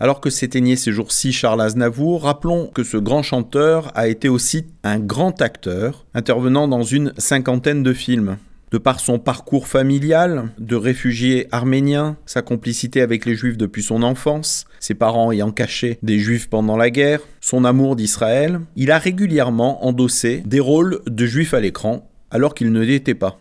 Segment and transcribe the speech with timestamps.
[0.00, 4.66] Alors que s'éteignait ces jours-ci Charles Aznavour, rappelons que ce grand chanteur a été aussi
[4.84, 8.36] un grand acteur, intervenant dans une cinquantaine de films.
[8.70, 14.04] De par son parcours familial de réfugié arménien, sa complicité avec les juifs depuis son
[14.04, 18.98] enfance, ses parents ayant caché des juifs pendant la guerre, son amour d'Israël, il a
[18.98, 23.40] régulièrement endossé des rôles de juifs à l'écran alors qu'il ne l'était pas.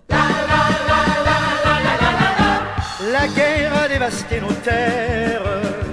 [3.11, 5.86] La guerre a dévasté nos terres.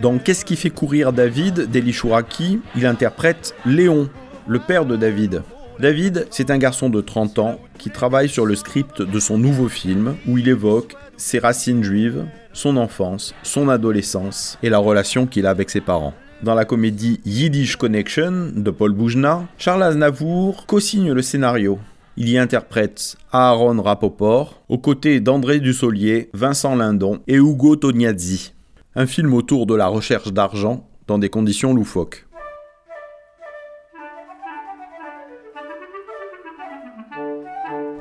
[0.00, 4.08] Dans Qu'est-ce qui fait courir David d'Eli Chouraki, il interprète Léon,
[4.46, 5.42] le père de David.
[5.80, 9.68] David, c'est un garçon de 30 ans qui travaille sur le script de son nouveau
[9.68, 15.46] film où il évoque ses racines juives, son enfance, son adolescence et la relation qu'il
[15.46, 16.14] a avec ses parents.
[16.42, 21.78] Dans la comédie Yiddish Connection de Paul Boujna, Charles Aznavour co-signe le scénario.
[22.16, 28.52] Il y interprète Aaron Rapoport aux côtés d'André Dussolier, Vincent Lindon et Ugo Tognazzi.
[28.94, 32.26] Un film autour de la recherche d'argent dans des conditions loufoques.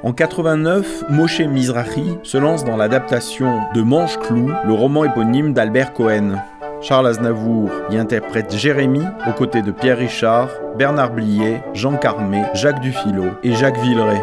[0.04, 6.36] En 89, Moshe Mizrahi se lance dans l'adaptation de Manche-Clou, le roman éponyme d'Albert Cohen.
[6.84, 12.82] Charles Aznavour y interprète Jérémy aux côtés de Pierre Richard, Bernard Blier, Jean Carmé, Jacques
[12.82, 14.22] Dufilot et Jacques Villeray.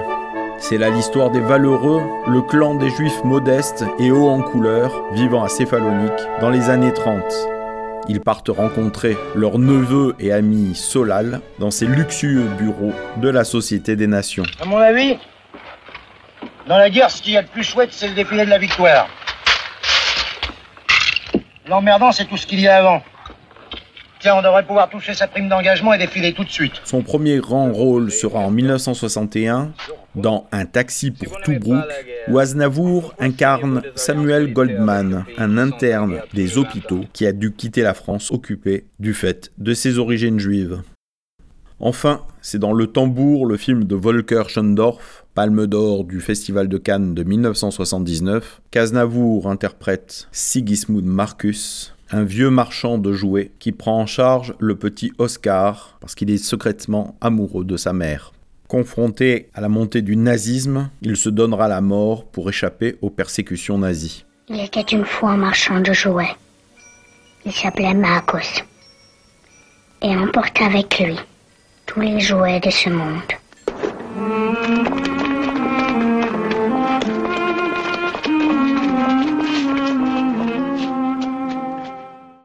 [0.58, 5.42] C'est là l'histoire des Valeureux, le clan des Juifs modestes et hauts en couleur vivant
[5.42, 7.22] à Céphalonique dans les années 30.
[8.10, 13.96] Ils partent rencontrer leur neveu et ami Solal dans ces luxueux bureaux de la Société
[13.96, 14.44] des Nations.
[14.60, 15.16] À mon avis,
[16.66, 18.58] dans la guerre, ce qu'il y a de plus chouette, c'est le défilé de la
[18.58, 19.08] victoire.
[21.70, 23.00] L'emmerdant, c'est tout ce qu'il y a avant.
[24.18, 26.72] Tiens, on devrait pouvoir toucher sa prime d'engagement et défiler tout de suite.
[26.82, 29.70] Son premier grand rôle sera en 1961
[30.16, 31.84] dans Un taxi pour Toubrouk,
[32.26, 38.32] où Aznavour incarne Samuel Goldman, un interne des hôpitaux qui a dû quitter la France
[38.32, 40.82] occupée du fait de ses origines juives.
[41.82, 46.76] Enfin, c'est dans Le Tambour, le film de Volker Schondorf, Palme d'or du Festival de
[46.76, 54.04] Cannes de 1979, qu'Aznavour interprète Sigismund Marcus, un vieux marchand de jouets qui prend en
[54.04, 58.32] charge le petit Oscar parce qu'il est secrètement amoureux de sa mère.
[58.68, 63.78] Confronté à la montée du nazisme, il se donnera la mort pour échapper aux persécutions
[63.78, 64.26] nazies.
[64.50, 66.36] Il était une fois un marchand de jouets.
[67.46, 68.64] Il s'appelait Marcus.
[70.02, 71.16] Et emporte avec lui
[71.92, 73.20] tous les jouets de ce monde.